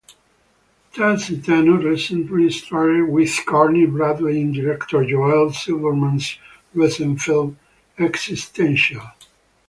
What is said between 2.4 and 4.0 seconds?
starred with Courtney